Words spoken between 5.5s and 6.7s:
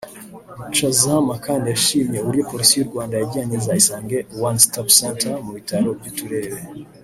bitaro by’uturere